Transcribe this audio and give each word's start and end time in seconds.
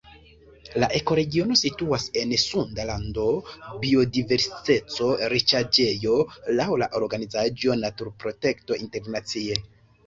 La 0.83 0.87
ekoregiono 0.99 1.57
situas 1.61 2.05
en 2.21 2.33
Sunda 2.45 2.85
Lando, 2.91 3.25
biodiverseco-riĉaĵejo 3.85 6.19
laŭ 6.61 6.71
la 6.85 6.91
organizaĵo 7.05 7.79
Naturprotekto 7.87 8.83
Internacie. 8.89 9.63